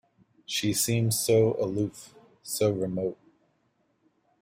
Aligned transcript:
She 0.47 0.73
seems 0.73 1.19
so 1.19 1.55
aloof, 1.59 2.15
so 2.41 2.71
remote. 2.71 3.19